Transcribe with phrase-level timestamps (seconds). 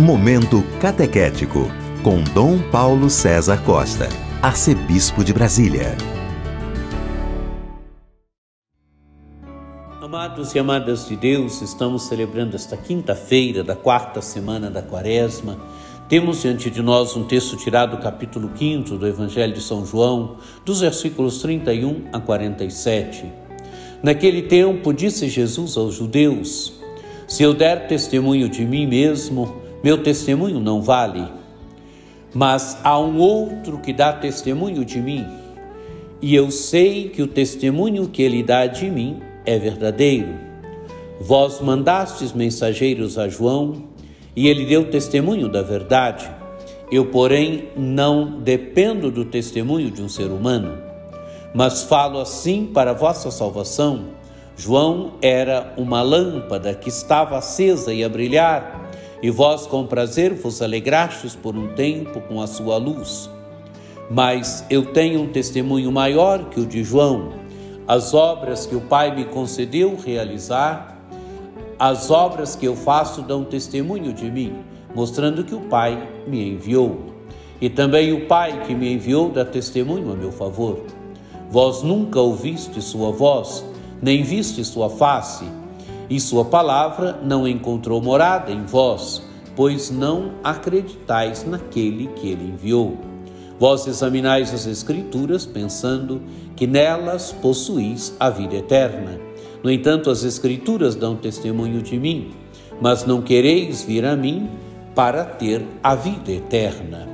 [0.00, 1.70] Momento Catequético,
[2.02, 4.08] com Dom Paulo César Costa,
[4.40, 5.94] Arcebispo de Brasília.
[10.00, 15.60] Amados e amadas de Deus, estamos celebrando esta quinta-feira da quarta semana da Quaresma.
[16.08, 20.38] Temos diante de nós um texto tirado do capítulo 5 do Evangelho de São João,
[20.64, 23.30] dos versículos 31 a 47.
[24.02, 26.72] Naquele tempo, disse Jesus aos judeus:
[27.28, 31.26] Se eu der testemunho de mim mesmo, meu testemunho não vale,
[32.34, 35.26] mas há um outro que dá testemunho de mim,
[36.20, 40.34] e eu sei que o testemunho que ele dá de mim é verdadeiro.
[41.18, 43.84] Vós mandastes mensageiros a João,
[44.36, 46.30] e ele deu testemunho da verdade.
[46.92, 50.78] Eu, porém, não dependo do testemunho de um ser humano,
[51.54, 54.06] mas falo assim para vossa salvação.
[54.56, 58.79] João era uma lâmpada que estava acesa e a brilhar
[59.22, 63.30] e vós com prazer vos alegrastes por um tempo com a sua luz.
[64.10, 67.32] Mas eu tenho um testemunho maior que o de João.
[67.86, 70.98] As obras que o Pai me concedeu realizar,
[71.78, 74.54] as obras que eu faço dão testemunho de mim,
[74.94, 77.10] mostrando que o Pai me enviou.
[77.60, 80.84] E também o Pai que me enviou dá testemunho a meu favor.
[81.50, 83.64] Vós nunca ouviste sua voz,
[84.00, 85.44] nem viste sua face,
[86.10, 89.22] e sua palavra não encontrou morada em vós,
[89.54, 92.98] pois não acreditais naquele que ele enviou.
[93.60, 96.22] Vós examinais as Escrituras, pensando
[96.56, 99.20] que nelas possuís a vida eterna.
[99.62, 102.32] No entanto, as Escrituras dão testemunho de mim,
[102.80, 104.50] mas não quereis vir a mim
[104.94, 107.06] para ter a vida eterna.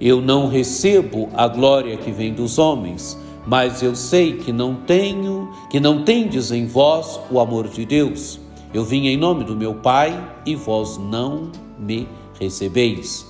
[0.00, 5.50] Eu não recebo a glória que vem dos homens, mas eu sei que não tenho,
[5.70, 8.38] que não tendes em vós o amor de Deus.
[8.74, 10.12] Eu vim em nome do meu Pai
[10.44, 12.06] e vós não me
[12.38, 13.26] recebeis.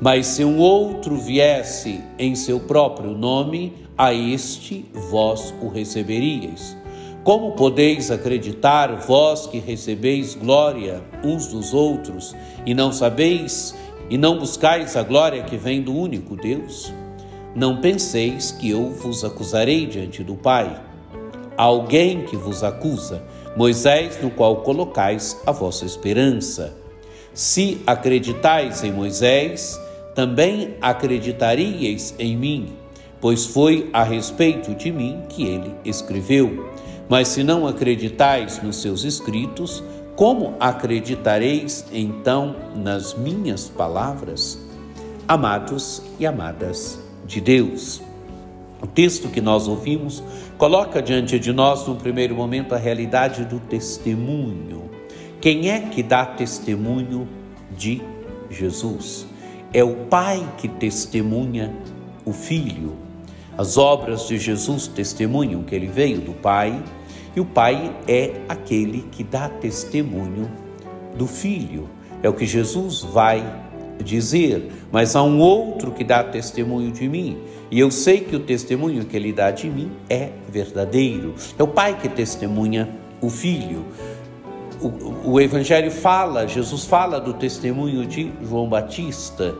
[0.00, 6.74] Mas se um outro viesse em seu próprio nome, a este vós o receberíeis.
[7.22, 12.34] Como podeis acreditar, vós que recebeis glória uns dos outros,
[12.64, 13.76] e não sabeis
[14.08, 16.90] e não buscais a glória que vem do único Deus?
[17.54, 20.80] Não penseis que eu vos acusarei diante do Pai.
[21.54, 23.22] alguém que vos acusa,
[23.54, 26.74] Moisés, no qual colocais a vossa esperança.
[27.34, 29.78] Se acreditais em Moisés,
[30.14, 32.72] também acreditaríeis em mim,
[33.20, 36.70] pois foi a respeito de mim que ele escreveu.
[37.08, 39.84] Mas se não acreditais nos seus escritos,
[40.16, 44.58] como acreditareis então nas minhas palavras?
[45.28, 48.02] Amados e amadas, de Deus.
[48.82, 50.22] O texto que nós ouvimos
[50.58, 54.90] coloca diante de nós, no primeiro momento, a realidade do testemunho.
[55.40, 57.28] Quem é que dá testemunho
[57.76, 58.02] de
[58.50, 59.26] Jesus?
[59.72, 61.72] É o Pai que testemunha
[62.24, 62.96] o Filho.
[63.56, 66.82] As obras de Jesus testemunham que ele veio do Pai,
[67.34, 70.50] e o Pai é aquele que dá testemunho
[71.16, 71.88] do Filho.
[72.22, 73.44] É o que Jesus vai
[74.02, 77.38] dizer, mas há um outro que dá testemunho de mim,
[77.70, 81.34] e eu sei que o testemunho que ele dá de mim é verdadeiro.
[81.58, 82.86] É o pai que testemunha
[83.18, 83.86] o filho.
[84.78, 89.54] O, o Evangelho fala, Jesus fala do testemunho de João Batista.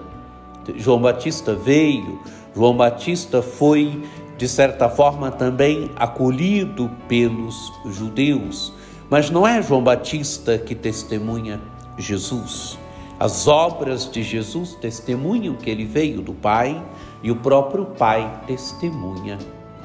[0.76, 2.20] João Batista veio,
[2.54, 4.02] João Batista foi,
[4.36, 8.74] de certa forma, também acolhido pelos judeus.
[9.08, 11.60] Mas não é João Batista que testemunha
[11.96, 12.78] Jesus.
[13.22, 16.84] As obras de Jesus testemunham que ele veio do Pai
[17.22, 19.38] e o próprio Pai testemunha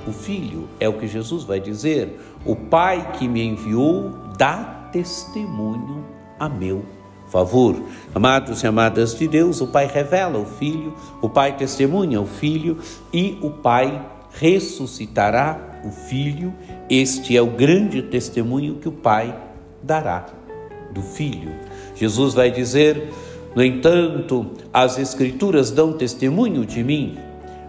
[0.08, 0.68] o Filho.
[0.80, 2.20] É o que Jesus vai dizer.
[2.44, 4.10] O Pai que me enviou
[4.40, 6.04] dá testemunho
[6.40, 6.84] a meu
[7.28, 7.76] favor.
[8.16, 12.80] Amados e amadas de Deus, o Pai revela o Filho, o Pai testemunha o Filho
[13.14, 16.52] e o Pai ressuscitará o Filho.
[16.90, 19.40] Este é o grande testemunho que o Pai
[19.84, 20.26] dará
[20.92, 21.52] do Filho.
[21.96, 23.12] Jesus vai dizer:
[23.58, 27.18] No entanto, as Escrituras dão testemunho de mim,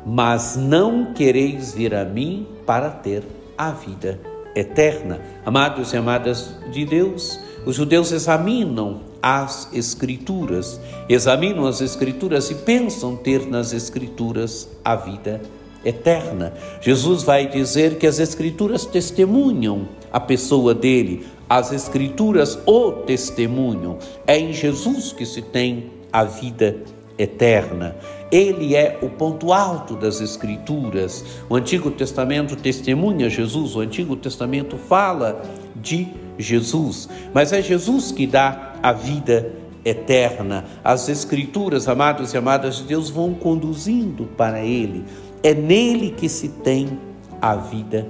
[0.05, 3.23] mas não quereis vir a mim para ter
[3.57, 4.21] a vida
[4.55, 5.19] eterna.
[5.47, 13.17] Amados e amadas de Deus, os judeus examinam as Escrituras, examinam as Escrituras e pensam
[13.17, 15.41] ter nas Escrituras a vida
[15.83, 16.53] eterna.
[16.83, 23.99] Jesus vai dizer que as Escrituras testemunham a pessoa dele, as Escrituras o testemunham.
[24.27, 26.77] É em Jesus que se tem a vida
[27.19, 27.97] eterna.
[28.31, 31.25] Ele é o ponto alto das Escrituras.
[31.49, 35.43] O Antigo Testamento testemunha Jesus, o Antigo Testamento fala
[35.75, 36.09] de
[36.39, 39.53] Jesus, mas é Jesus que dá a vida
[39.85, 40.65] eterna.
[40.85, 45.05] As Escrituras, amados e amadas de Deus, vão conduzindo para Ele.
[45.43, 46.99] É nele que se tem
[47.41, 48.07] a vida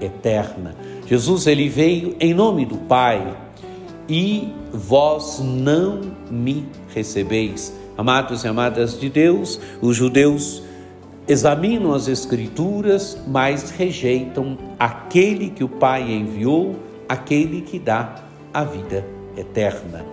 [0.00, 0.74] eterna.
[1.08, 3.34] Jesus ele veio em nome do Pai
[4.06, 7.74] e vós não me recebeis.
[7.96, 10.62] Amados e amadas de Deus, os judeus
[11.26, 16.76] examinam as Escrituras, mas rejeitam aquele que o Pai enviou,
[17.08, 18.16] aquele que dá
[18.52, 19.02] a vida
[19.34, 20.04] eterna.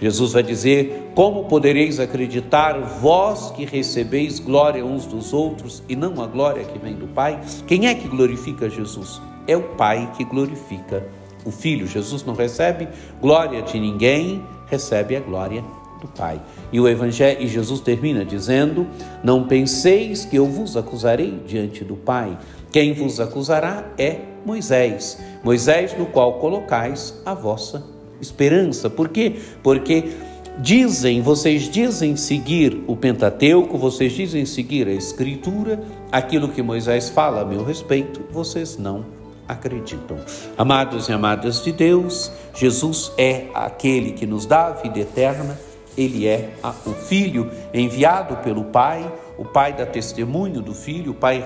[0.00, 6.20] Jesus vai dizer: Como podereis acreditar, vós que recebeis glória uns dos outros e não
[6.20, 7.40] a glória que vem do Pai?
[7.68, 9.22] Quem é que glorifica Jesus?
[9.50, 11.04] É o Pai que glorifica
[11.44, 11.84] o Filho.
[11.84, 12.86] Jesus não recebe
[13.20, 15.64] glória de ninguém, recebe a glória
[16.00, 16.40] do Pai.
[16.72, 18.86] E o Evangelho, e Jesus termina dizendo:
[19.24, 22.38] Não penseis que eu vos acusarei diante do Pai.
[22.70, 27.82] Quem vos acusará é Moisés, Moisés no qual colocais a vossa
[28.20, 28.88] esperança.
[28.88, 29.34] Por quê?
[29.64, 30.12] Porque
[30.58, 35.82] dizem, vocês dizem seguir o Pentateuco, vocês dizem seguir a Escritura,
[36.12, 39.19] aquilo que Moisés fala a meu respeito, vocês não
[39.50, 40.18] acreditam.
[40.56, 45.58] Amados e amadas de Deus, Jesus é aquele que nos dá a vida eterna
[45.96, 46.50] ele é
[46.86, 51.44] o Filho enviado pelo Pai, o Pai dá testemunho do Filho, o Pai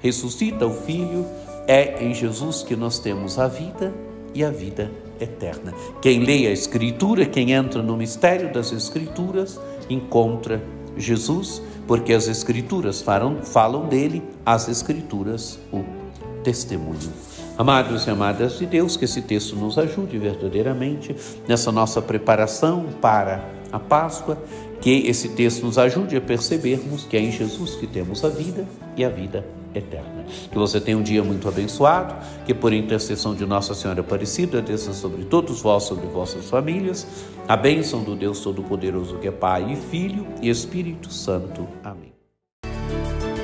[0.00, 1.26] ressuscita o Filho.
[1.66, 3.92] É em Jesus que nós temos a vida
[4.34, 5.72] e a vida eterna.
[6.02, 10.62] Quem lê a Escritura, quem entra no mistério das Escrituras, encontra
[10.96, 15.84] Jesus, porque as Escrituras falam, falam dele, as Escrituras o
[16.44, 17.12] testemunho.
[17.56, 21.16] Amados e amadas de Deus, que esse texto nos ajude verdadeiramente
[21.48, 24.38] nessa nossa preparação para a Páscoa,
[24.80, 28.66] que esse texto nos ajude a percebermos que é em Jesus que temos a vida
[28.96, 29.44] e a vida
[29.74, 30.24] eterna.
[30.50, 32.14] Que você tenha um dia muito abençoado,
[32.44, 37.06] que por intercessão de Nossa Senhora Aparecida desça sobre todos vós, sobre vossas famílias,
[37.48, 41.66] a bênção do Deus Todo-Poderoso que é Pai e Filho e Espírito Santo.
[41.82, 42.13] Amém.